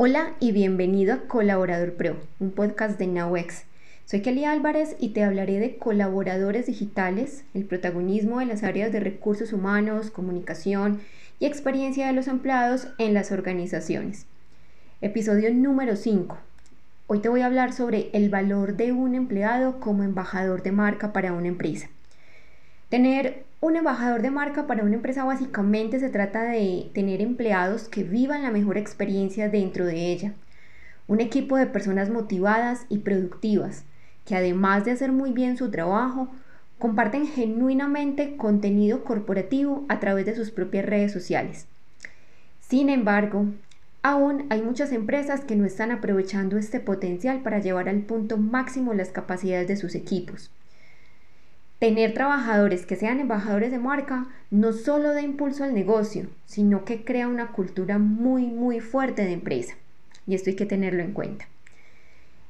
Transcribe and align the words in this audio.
Hola 0.00 0.36
y 0.38 0.52
bienvenido 0.52 1.12
a 1.12 1.18
Colaborador 1.26 1.94
Pro, 1.94 2.14
un 2.38 2.52
podcast 2.52 3.00
de 3.00 3.08
NowX. 3.08 3.64
Soy 4.04 4.22
Kelly 4.22 4.44
Álvarez 4.44 4.94
y 5.00 5.08
te 5.08 5.24
hablaré 5.24 5.58
de 5.58 5.76
colaboradores 5.76 6.66
digitales, 6.66 7.42
el 7.52 7.64
protagonismo 7.64 8.38
de 8.38 8.46
las 8.46 8.62
áreas 8.62 8.92
de 8.92 9.00
recursos 9.00 9.52
humanos, 9.52 10.12
comunicación 10.12 11.00
y 11.40 11.46
experiencia 11.46 12.06
de 12.06 12.12
los 12.12 12.28
empleados 12.28 12.86
en 12.98 13.12
las 13.12 13.32
organizaciones. 13.32 14.26
Episodio 15.00 15.52
número 15.52 15.96
5. 15.96 16.38
Hoy 17.08 17.18
te 17.18 17.28
voy 17.28 17.40
a 17.40 17.46
hablar 17.46 17.72
sobre 17.72 18.10
el 18.12 18.30
valor 18.30 18.76
de 18.76 18.92
un 18.92 19.16
empleado 19.16 19.80
como 19.80 20.04
embajador 20.04 20.62
de 20.62 20.70
marca 20.70 21.12
para 21.12 21.32
una 21.32 21.48
empresa. 21.48 21.88
Tener 22.88 23.44
un 23.60 23.76
embajador 23.76 24.22
de 24.22 24.30
marca 24.30 24.66
para 24.66 24.84
una 24.84 24.94
empresa 24.94 25.24
básicamente 25.24 26.00
se 26.00 26.08
trata 26.08 26.42
de 26.44 26.90
tener 26.94 27.20
empleados 27.20 27.88
que 27.88 28.04
vivan 28.04 28.42
la 28.42 28.50
mejor 28.50 28.78
experiencia 28.78 29.48
dentro 29.48 29.84
de 29.84 30.12
ella. 30.12 30.32
Un 31.06 31.20
equipo 31.20 31.56
de 31.56 31.66
personas 31.66 32.10
motivadas 32.10 32.86
y 32.88 32.98
productivas 32.98 33.84
que 34.28 34.36
además 34.36 34.84
de 34.84 34.90
hacer 34.90 35.10
muy 35.10 35.32
bien 35.32 35.56
su 35.56 35.70
trabajo, 35.70 36.28
comparten 36.78 37.26
genuinamente 37.26 38.36
contenido 38.36 39.02
corporativo 39.02 39.86
a 39.88 40.00
través 40.00 40.26
de 40.26 40.36
sus 40.36 40.50
propias 40.50 40.84
redes 40.84 41.12
sociales. 41.12 41.66
Sin 42.60 42.90
embargo, 42.90 43.46
aún 44.02 44.44
hay 44.50 44.60
muchas 44.60 44.92
empresas 44.92 45.40
que 45.40 45.56
no 45.56 45.64
están 45.64 45.90
aprovechando 45.90 46.58
este 46.58 46.78
potencial 46.78 47.40
para 47.40 47.58
llevar 47.58 47.88
al 47.88 48.02
punto 48.02 48.36
máximo 48.36 48.92
las 48.92 49.08
capacidades 49.08 49.66
de 49.66 49.76
sus 49.78 49.94
equipos. 49.94 50.50
Tener 51.78 52.12
trabajadores 52.12 52.84
que 52.86 52.96
sean 52.96 53.20
embajadores 53.20 53.70
de 53.70 53.78
marca 53.78 54.26
no 54.50 54.72
solo 54.72 55.12
da 55.14 55.22
impulso 55.22 55.62
al 55.62 55.74
negocio, 55.74 56.26
sino 56.44 56.84
que 56.84 57.04
crea 57.04 57.28
una 57.28 57.52
cultura 57.52 57.98
muy, 57.98 58.46
muy 58.46 58.80
fuerte 58.80 59.24
de 59.24 59.32
empresa. 59.32 59.74
Y 60.26 60.34
esto 60.34 60.50
hay 60.50 60.56
que 60.56 60.66
tenerlo 60.66 61.04
en 61.04 61.12
cuenta. 61.12 61.46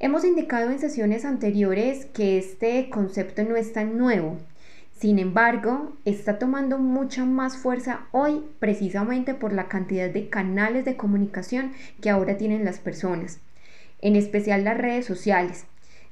Hemos 0.01 0.25
indicado 0.25 0.70
en 0.70 0.79
sesiones 0.79 1.27
anteriores 1.27 2.07
que 2.07 2.39
este 2.39 2.89
concepto 2.89 3.45
no 3.45 3.57
es 3.57 3.75
tan 3.75 3.98
nuevo. 3.98 4.39
Sin 4.98 5.19
embargo, 5.19 5.92
está 6.07 6.39
tomando 6.39 6.79
mucha 6.79 7.27
más 7.27 7.59
fuerza 7.59 8.07
hoy 8.13 8.42
precisamente 8.61 9.35
por 9.35 9.53
la 9.53 9.69
cantidad 9.69 10.09
de 10.09 10.31
canales 10.31 10.87
de 10.87 10.97
comunicación 10.97 11.73
que 12.01 12.09
ahora 12.09 12.39
tienen 12.39 12.65
las 12.65 12.79
personas, 12.79 13.41
en 14.01 14.17
especial 14.17 14.65
las 14.65 14.79
redes 14.79 15.05
sociales 15.05 15.67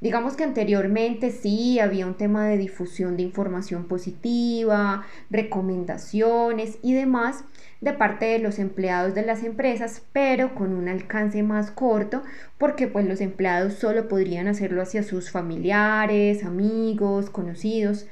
Digamos 0.06 0.36
que 0.36 0.44
anteriormente 0.44 1.32
sí 1.32 1.80
había 1.80 2.06
un 2.06 2.14
tema 2.14 2.46
de 2.46 2.58
difusión 2.58 3.16
de 3.16 3.24
información 3.24 3.86
positiva, 3.86 5.04
recomendaciones 5.30 6.78
y 6.80 6.94
demás 6.94 7.42
de 7.80 7.92
parte 7.92 8.27
de 8.27 8.38
los 8.38 8.60
empleados 8.60 9.16
de 9.16 9.27
las 9.27 9.42
empresas, 9.42 10.02
pero 10.12 10.54
con 10.54 10.74
un 10.74 10.86
alcance 10.86 11.42
más 11.42 11.72
corto, 11.72 12.22
porque 12.56 12.86
pues 12.86 13.04
los 13.04 13.20
empleados 13.20 13.74
solo 13.74 14.06
podrían 14.06 14.46
hacerlo 14.46 14.80
hacia 14.80 15.02
sus 15.02 15.32
familiares, 15.32 16.44
amigos, 16.44 17.28
conocidos. 17.28 18.06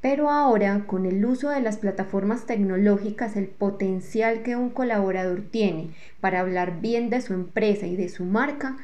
Pero 0.00 0.30
ahora, 0.30 0.84
con 0.86 1.04
el 1.04 1.22
uso 1.26 1.50
de 1.50 1.60
las 1.60 1.76
plataformas 1.76 2.46
tecnológicas, 2.46 3.36
el 3.36 3.48
potencial 3.48 4.42
que 4.42 4.56
un 4.56 4.70
colaborador 4.70 5.42
tiene 5.42 5.90
para 6.22 6.40
hablar 6.40 6.80
bien 6.80 7.10
de 7.10 7.20
su 7.20 7.34
empresa 7.34 7.86
y 7.86 7.96
de 7.96 8.08
su 8.08 8.24
marca 8.24 8.78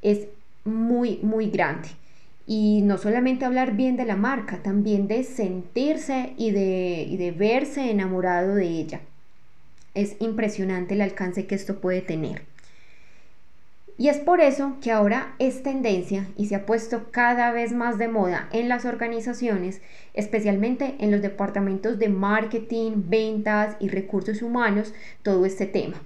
es 0.00 0.28
muy, 0.64 1.18
muy 1.22 1.50
grande. 1.50 1.88
Y 2.46 2.82
no 2.82 2.98
solamente 2.98 3.44
hablar 3.44 3.76
bien 3.76 3.96
de 3.96 4.04
la 4.04 4.16
marca, 4.16 4.62
también 4.62 5.06
de 5.06 5.24
sentirse 5.24 6.32
y 6.36 6.50
de, 6.50 7.06
y 7.08 7.16
de 7.16 7.30
verse 7.30 7.90
enamorado 7.90 8.54
de 8.54 8.66
ella. 8.66 9.00
Es 9.94 10.16
impresionante 10.20 10.94
el 10.94 11.00
alcance 11.00 11.46
que 11.46 11.54
esto 11.54 11.80
puede 11.80 12.00
tener. 12.00 12.42
Y 13.98 14.08
es 14.08 14.16
por 14.16 14.40
eso 14.40 14.76
que 14.80 14.90
ahora 14.90 15.34
es 15.38 15.62
tendencia 15.62 16.26
y 16.36 16.46
se 16.46 16.54
ha 16.54 16.64
puesto 16.64 17.10
cada 17.10 17.52
vez 17.52 17.72
más 17.72 17.98
de 17.98 18.08
moda 18.08 18.48
en 18.50 18.68
las 18.68 18.86
organizaciones, 18.86 19.82
especialmente 20.14 20.94
en 21.00 21.10
los 21.10 21.20
departamentos 21.20 21.98
de 21.98 22.08
marketing, 22.08 22.92
ventas 23.08 23.76
y 23.78 23.88
recursos 23.88 24.40
humanos, 24.40 24.94
todo 25.22 25.44
este 25.44 25.66
tema 25.66 26.00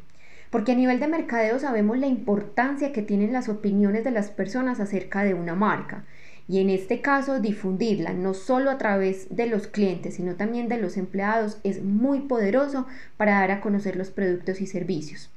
porque 0.54 0.70
a 0.70 0.76
nivel 0.76 1.00
de 1.00 1.08
mercadeo 1.08 1.58
sabemos 1.58 1.98
la 1.98 2.06
importancia 2.06 2.92
que 2.92 3.02
tienen 3.02 3.32
las 3.32 3.48
opiniones 3.48 4.04
de 4.04 4.12
las 4.12 4.30
personas 4.30 4.78
acerca 4.78 5.24
de 5.24 5.34
una 5.34 5.56
marca. 5.56 6.04
Y 6.46 6.60
en 6.60 6.70
este 6.70 7.00
caso, 7.00 7.40
difundirla 7.40 8.12
no 8.12 8.34
solo 8.34 8.70
a 8.70 8.78
través 8.78 9.34
de 9.34 9.48
los 9.48 9.66
clientes, 9.66 10.14
sino 10.14 10.36
también 10.36 10.68
de 10.68 10.78
los 10.78 10.96
empleados 10.96 11.58
es 11.64 11.82
muy 11.82 12.20
poderoso 12.20 12.86
para 13.16 13.32
dar 13.40 13.50
a 13.50 13.60
conocer 13.60 13.96
los 13.96 14.10
productos 14.10 14.60
y 14.60 14.68
servicios. 14.68 15.28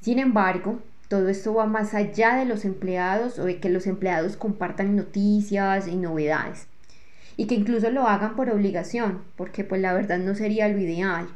Sin 0.00 0.18
embargo, 0.18 0.78
todo 1.08 1.28
esto 1.28 1.52
va 1.52 1.66
más 1.66 1.92
allá 1.92 2.36
de 2.36 2.46
los 2.46 2.64
empleados 2.64 3.38
o 3.38 3.44
de 3.44 3.58
que 3.58 3.68
los 3.68 3.86
empleados 3.86 4.38
compartan 4.38 4.96
noticias 4.96 5.86
y 5.88 5.96
novedades. 5.96 6.68
Y 7.36 7.48
que 7.48 7.54
incluso 7.54 7.90
lo 7.90 8.08
hagan 8.08 8.34
por 8.34 8.48
obligación, 8.48 9.20
porque 9.36 9.62
pues 9.62 9.82
la 9.82 9.92
verdad 9.92 10.16
no 10.16 10.34
sería 10.34 10.68
lo 10.68 10.78
ideal. 10.78 11.28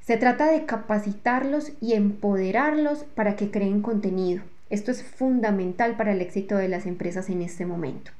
Se 0.00 0.16
trata 0.16 0.50
de 0.50 0.66
capacitarlos 0.66 1.72
y 1.80 1.92
empoderarlos 1.92 3.04
para 3.14 3.36
que 3.36 3.50
creen 3.50 3.82
contenido. 3.82 4.42
Esto 4.70 4.90
es 4.90 5.02
fundamental 5.02 5.96
para 5.96 6.12
el 6.12 6.20
éxito 6.20 6.56
de 6.56 6.68
las 6.68 6.86
empresas 6.86 7.28
en 7.28 7.42
este 7.42 7.66
momento. 7.66 8.12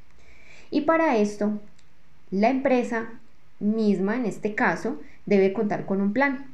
Y 0.71 0.83
para 0.83 1.17
esto, 1.17 1.59
la 2.31 2.51
empresa 2.51 3.09
misma, 3.59 4.17
en 4.17 4.27
este 4.27 4.55
caso, 4.55 5.01
debe 5.27 5.53
contar 5.53 5.87
con 5.87 6.01
un 6.01 6.13
plan 6.13 6.47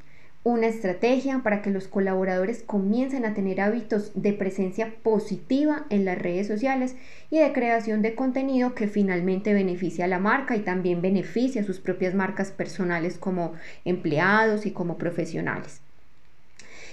una 0.46 0.68
estrategia 0.68 1.40
para 1.42 1.60
que 1.60 1.72
los 1.72 1.88
colaboradores 1.88 2.62
comiencen 2.62 3.24
a 3.24 3.34
tener 3.34 3.60
hábitos 3.60 4.12
de 4.14 4.32
presencia 4.32 4.94
positiva 5.02 5.86
en 5.90 6.04
las 6.04 6.16
redes 6.16 6.46
sociales 6.46 6.94
y 7.32 7.40
de 7.40 7.52
creación 7.52 8.00
de 8.00 8.14
contenido 8.14 8.72
que 8.72 8.86
finalmente 8.86 9.54
beneficia 9.54 10.04
a 10.04 10.08
la 10.08 10.20
marca 10.20 10.54
y 10.54 10.60
también 10.60 11.02
beneficia 11.02 11.62
a 11.62 11.64
sus 11.64 11.80
propias 11.80 12.14
marcas 12.14 12.52
personales 12.52 13.18
como 13.18 13.54
empleados 13.84 14.66
y 14.66 14.70
como 14.70 14.98
profesionales. 14.98 15.80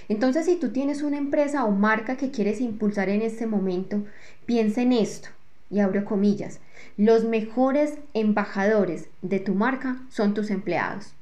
Entonces, 0.08 0.46
si 0.46 0.56
tú 0.56 0.70
tienes 0.70 1.02
una 1.02 1.18
empresa 1.18 1.64
o 1.64 1.70
marca 1.70 2.16
que 2.16 2.32
quieres 2.32 2.60
impulsar 2.60 3.08
en 3.08 3.22
este 3.22 3.46
momento, 3.46 4.02
piensa 4.46 4.82
en 4.82 4.90
esto 4.90 5.28
y 5.70 5.78
abro 5.78 6.04
comillas. 6.04 6.58
Los 6.96 7.22
mejores 7.22 7.98
embajadores 8.14 9.10
de 9.22 9.38
tu 9.38 9.54
marca 9.54 10.02
son 10.10 10.34
tus 10.34 10.50
empleados. 10.50 11.14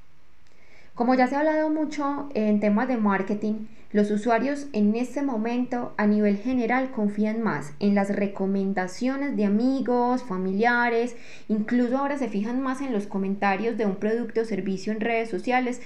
Como 1.03 1.17
ya 1.17 1.27
se 1.27 1.35
ha 1.35 1.41
hablado 1.41 1.69
mucho 1.69 2.31
en 2.33 2.61
temas 2.61 2.87
de 2.87 2.97
marketing, 2.97 3.67
los 3.91 4.13
usuarios 4.13 4.69
en 4.73 4.95
este 4.95 5.21
momento 5.21 5.95
a 5.97 6.07
nivel 6.07 6.37
general 6.37 6.93
confían 6.93 7.43
más 7.43 7.73
en 7.81 7.97
las 7.97 8.15
recomendaciones 8.15 9.37
de 9.37 9.45
amigos, 9.45 10.23
familiares, 10.23 11.17
incluso 11.49 11.99
ahora 11.99 12.19
se 12.19 12.29
fijan 12.29 12.61
más 12.61 12.81
en 12.83 12.93
los 12.93 13.09
comentarios 13.09 13.77
de 13.77 13.85
un 13.85 13.97
producto 13.97 14.43
o 14.43 14.45
servicio 14.45 14.93
en 14.93 15.01
redes 15.01 15.29
sociales 15.29 15.81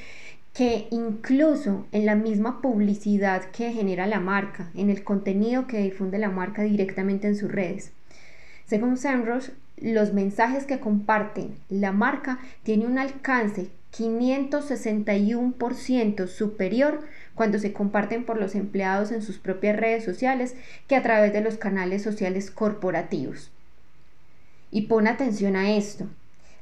que 0.52 0.86
incluso 0.90 1.86
en 1.92 2.04
la 2.04 2.14
misma 2.14 2.60
publicidad 2.60 3.42
que 3.52 3.72
genera 3.72 4.06
la 4.06 4.20
marca, 4.20 4.68
en 4.74 4.90
el 4.90 5.02
contenido 5.02 5.66
que 5.66 5.78
difunde 5.78 6.18
la 6.18 6.28
marca 6.28 6.60
directamente 6.60 7.26
en 7.26 7.36
sus 7.36 7.50
redes. 7.50 7.90
Según 8.66 8.98
Semrush, 8.98 9.48
los 9.78 10.12
mensajes 10.12 10.66
que 10.66 10.78
comparten 10.78 11.56
la 11.70 11.92
marca 11.92 12.38
tienen 12.64 12.90
un 12.90 12.98
alcance 12.98 13.70
561% 13.98 16.26
superior 16.26 17.00
cuando 17.34 17.58
se 17.58 17.72
comparten 17.72 18.24
por 18.24 18.38
los 18.40 18.54
empleados 18.54 19.12
en 19.12 19.22
sus 19.22 19.38
propias 19.38 19.76
redes 19.76 20.04
sociales 20.04 20.54
que 20.88 20.96
a 20.96 21.02
través 21.02 21.32
de 21.32 21.40
los 21.40 21.56
canales 21.56 22.02
sociales 22.02 22.50
corporativos. 22.50 23.50
Y 24.70 24.82
pon 24.82 25.06
atención 25.06 25.56
a 25.56 25.76
esto. 25.76 26.06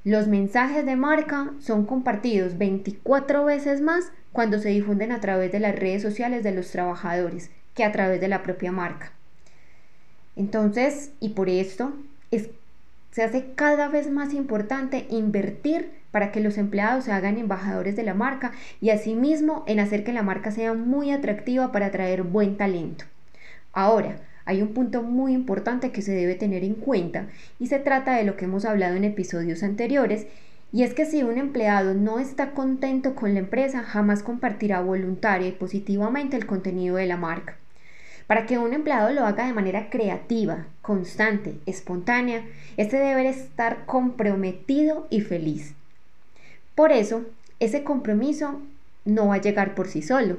Los 0.05 0.29
mensajes 0.29 0.85
de 0.85 0.97
marca 0.97 1.53
son 1.61 1.87
compartidos 1.87 2.59
24 2.59 3.45
veces 3.45 3.81
más 3.81 4.13
cuando 4.33 4.59
se 4.59 4.69
difunden 4.69 5.13
a 5.13 5.21
través 5.21 5.51
de 5.51 5.61
las 5.61 5.75
redes 5.75 6.03
sociales 6.03 6.45
de 6.45 6.53
los 6.53 6.71
trabajadores 6.71 7.51
que 7.75 7.85
a 7.85 7.93
través 7.93 8.21
de 8.21 8.29
la 8.29 8.43
propia 8.43 8.73
marca. 8.73 9.13
Entonces, 10.37 11.13
y 11.21 11.31
por 11.31 11.49
esto, 11.49 11.95
es, 12.31 12.51
se 13.13 13.23
hace 13.23 13.53
cada 13.55 13.89
vez 13.89 14.11
más 14.11 14.35
importante 14.35 15.07
invertir 15.09 16.04
para 16.15 16.31
que 16.31 16.39
los 16.39 16.59
empleados 16.59 17.07
se 17.07 17.11
hagan 17.11 17.39
embajadores 17.39 17.97
de 17.97 18.05
la 18.05 18.15
marca 18.15 18.53
y 18.81 18.91
asimismo 18.91 19.65
en 19.67 19.81
hacer 19.81 20.05
que 20.05 20.13
la 20.13 20.23
marca 20.23 20.53
sea 20.53 20.73
muy 20.73 21.11
atractiva 21.11 21.73
para 21.73 21.87
atraer 21.87 22.23
buen 22.23 22.57
talento. 22.57 23.05
Ahora, 23.73 24.21
hay 24.45 24.63
un 24.63 24.75
punto 24.75 25.03
muy 25.03 25.33
importante 25.33 25.91
que 25.91 26.03
se 26.03 26.13
debe 26.13 26.37
tener 26.37 26.63
en 26.63 26.75
cuenta 26.75 27.27
y 27.59 27.67
se 27.67 27.81
trata 27.81 28.15
de 28.15 28.23
lo 28.23 28.37
que 28.37 28.45
hemos 28.45 28.65
hablado 28.65 28.95
en 28.95 29.03
episodios 29.03 29.65
anteriores 29.65 30.29
y 30.73 30.85
es 30.85 30.95
que 30.95 31.05
si 31.05 31.25
un 31.25 31.37
empleado 31.37 31.95
no 31.95 32.21
está 32.21 32.53
contento 32.53 33.17
con 33.17 33.35
la 33.35 33.41
empresa, 33.41 33.83
jamás 33.83 34.23
compartirá 34.23 34.83
voluntaria 34.83 35.49
y 35.49 35.53
positivamente 35.53 36.37
el 36.37 36.47
contenido 36.47 36.95
de 36.95 37.07
la 37.07 37.17
marca. 37.17 37.57
Para 38.29 38.47
que 38.47 38.59
un 38.59 38.73
empleado 38.73 39.11
lo 39.11 39.27
haga 39.27 39.49
de 39.49 39.53
manera 39.53 39.91
creativa, 39.91 40.67
constante, 40.81 41.57
espontánea, 41.67 42.45
este 42.77 42.99
debe 42.99 43.29
estar 43.29 43.85
comprometido 43.85 45.09
y 45.11 45.21
feliz. 45.21 45.75
Por 46.75 46.91
eso, 46.91 47.25
ese 47.61 47.85
compromiso 47.85 48.61
no 49.05 49.29
va 49.29 49.37
a 49.37 49.41
llegar 49.41 49.75
por 49.75 49.89
sí 49.89 50.03
solo. 50.03 50.39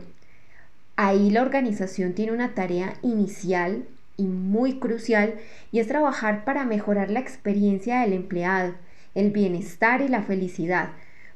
Ahí 0.97 1.29
la 1.29 1.41
organización 1.41 2.13
tiene 2.13 2.33
una 2.33 2.53
tarea 2.53 2.95
inicial 3.01 3.85
y 4.17 4.23
muy 4.23 4.79
crucial 4.79 5.35
y 5.71 5.79
es 5.79 5.87
trabajar 5.87 6.45
para 6.45 6.65
mejorar 6.65 7.09
la 7.09 7.19
experiencia 7.19 8.01
del 8.01 8.13
empleado, 8.13 8.73
el 9.13 9.31
bienestar 9.31 10.01
y 10.01 10.07
la 10.07 10.23
felicidad, 10.23 10.89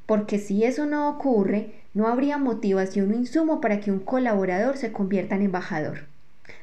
porque 0.06 0.40
si 0.40 0.63
eso 0.63 0.86
no 0.86 1.10
ocurre, 1.10 1.74
no 1.94 2.07
habría 2.07 2.38
motivación 2.38 3.12
o 3.12 3.16
insumo 3.16 3.62
para 3.62 3.80
que 3.80 3.92
un 3.92 4.00
colaborador 4.00 4.78
se 4.78 4.92
convierta 4.92 5.36
en 5.36 5.44
embajador. 5.44 6.06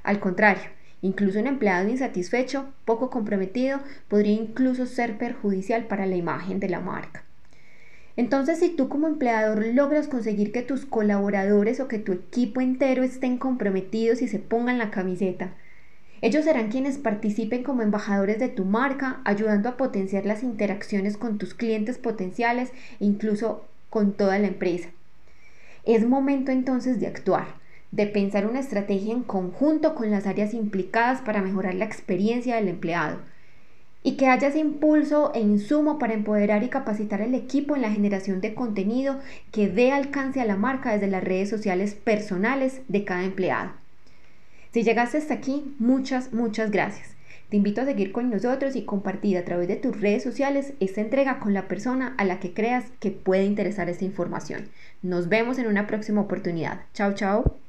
Al 0.02 0.20
contrario, 0.20 0.70
incluso 1.02 1.38
un 1.38 1.46
empleado 1.46 1.88
insatisfecho, 1.88 2.66
poco 2.84 3.10
comprometido, 3.10 3.80
podría 4.08 4.34
incluso 4.34 4.86
ser 4.86 5.18
perjudicial 5.18 5.84
para 5.84 6.06
la 6.06 6.16
imagen 6.16 6.60
de 6.60 6.68
la 6.68 6.80
marca. 6.80 7.25
Entonces, 8.16 8.60
si 8.60 8.70
tú 8.70 8.88
como 8.88 9.08
empleador 9.08 9.66
logras 9.66 10.08
conseguir 10.08 10.50
que 10.50 10.62
tus 10.62 10.86
colaboradores 10.86 11.80
o 11.80 11.88
que 11.88 11.98
tu 11.98 12.12
equipo 12.12 12.62
entero 12.62 13.02
estén 13.02 13.36
comprometidos 13.36 14.22
y 14.22 14.28
se 14.28 14.38
pongan 14.38 14.78
la 14.78 14.90
camiseta, 14.90 15.54
ellos 16.22 16.46
serán 16.46 16.70
quienes 16.70 16.96
participen 16.96 17.62
como 17.62 17.82
embajadores 17.82 18.38
de 18.38 18.48
tu 18.48 18.64
marca, 18.64 19.20
ayudando 19.24 19.68
a 19.68 19.76
potenciar 19.76 20.24
las 20.24 20.42
interacciones 20.42 21.18
con 21.18 21.36
tus 21.36 21.52
clientes 21.52 21.98
potenciales 21.98 22.70
e 23.00 23.04
incluso 23.04 23.66
con 23.90 24.14
toda 24.14 24.38
la 24.38 24.46
empresa. 24.46 24.88
Es 25.84 26.08
momento 26.08 26.52
entonces 26.52 26.98
de 26.98 27.06
actuar, 27.06 27.46
de 27.92 28.06
pensar 28.06 28.46
una 28.46 28.60
estrategia 28.60 29.12
en 29.12 29.24
conjunto 29.24 29.94
con 29.94 30.10
las 30.10 30.26
áreas 30.26 30.54
implicadas 30.54 31.20
para 31.20 31.42
mejorar 31.42 31.74
la 31.74 31.84
experiencia 31.84 32.56
del 32.56 32.68
empleado 32.68 33.18
y 34.06 34.12
que 34.12 34.28
haya 34.28 34.46
ese 34.46 34.60
impulso 34.60 35.32
e 35.34 35.40
insumo 35.40 35.98
para 35.98 36.14
empoderar 36.14 36.62
y 36.62 36.68
capacitar 36.68 37.22
al 37.22 37.34
equipo 37.34 37.74
en 37.74 37.82
la 37.82 37.90
generación 37.90 38.40
de 38.40 38.54
contenido 38.54 39.18
que 39.50 39.66
dé 39.66 39.90
alcance 39.90 40.40
a 40.40 40.44
la 40.44 40.54
marca 40.54 40.92
desde 40.92 41.08
las 41.08 41.24
redes 41.24 41.50
sociales 41.50 41.96
personales 41.96 42.82
de 42.86 43.04
cada 43.04 43.24
empleado. 43.24 43.72
Si 44.70 44.84
llegaste 44.84 45.18
hasta 45.18 45.34
aquí, 45.34 45.74
muchas, 45.80 46.32
muchas 46.32 46.70
gracias. 46.70 47.16
Te 47.48 47.56
invito 47.56 47.80
a 47.80 47.84
seguir 47.84 48.12
con 48.12 48.30
nosotros 48.30 48.76
y 48.76 48.84
compartir 48.84 49.38
a 49.38 49.44
través 49.44 49.66
de 49.66 49.74
tus 49.74 50.00
redes 50.00 50.22
sociales 50.22 50.74
esta 50.78 51.00
entrega 51.00 51.40
con 51.40 51.52
la 51.52 51.66
persona 51.66 52.14
a 52.16 52.24
la 52.24 52.38
que 52.38 52.54
creas 52.54 52.84
que 53.00 53.10
puede 53.10 53.42
interesar 53.42 53.88
esta 53.88 54.04
información. 54.04 54.68
Nos 55.02 55.28
vemos 55.28 55.58
en 55.58 55.66
una 55.66 55.88
próxima 55.88 56.20
oportunidad. 56.20 56.82
Chao, 56.94 57.12
chao. 57.14 57.65